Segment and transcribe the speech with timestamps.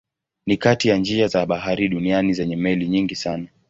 [0.45, 3.47] Ni kati ya njia za bahari duniani zenye meli nyingi sana.